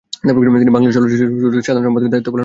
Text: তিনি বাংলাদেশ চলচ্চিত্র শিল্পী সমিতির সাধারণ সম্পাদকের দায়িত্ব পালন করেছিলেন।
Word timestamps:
তিনি 0.59 0.71
বাংলাদেশ 0.75 0.93
চলচ্চিত্র 0.97 1.21
শিল্পী 1.21 1.35
সমিতির 1.41 1.65
সাধারণ 1.67 1.85
সম্পাদকের 1.87 2.11
দায়িত্ব 2.11 2.31
পালন 2.31 2.31
করেছিলেন। 2.31 2.39